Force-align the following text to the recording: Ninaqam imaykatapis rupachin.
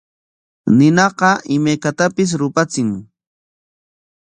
Ninaqam 0.77 1.37
imaykatapis 1.55 2.29
rupachin. 2.39 2.89